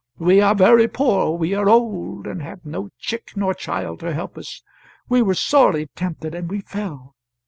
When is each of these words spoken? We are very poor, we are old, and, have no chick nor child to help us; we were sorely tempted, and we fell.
We 0.17 0.41
are 0.41 0.55
very 0.55 0.87
poor, 0.87 1.37
we 1.37 1.53
are 1.53 1.69
old, 1.69 2.25
and, 2.25 2.41
have 2.41 2.65
no 2.65 2.89
chick 2.97 3.33
nor 3.37 3.53
child 3.53 3.99
to 3.99 4.11
help 4.15 4.35
us; 4.35 4.63
we 5.09 5.21
were 5.21 5.35
sorely 5.35 5.89
tempted, 5.95 6.33
and 6.33 6.49
we 6.49 6.61
fell. 6.61 7.13